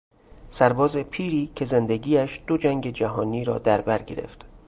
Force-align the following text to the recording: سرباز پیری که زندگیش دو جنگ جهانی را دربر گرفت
سرباز 0.49 0.97
پیری 0.97 1.51
که 1.55 1.65
زندگیش 1.65 2.41
دو 2.47 2.57
جنگ 2.57 2.91
جهانی 2.93 3.43
را 3.43 3.57
دربر 3.57 4.01
گرفت 4.01 4.45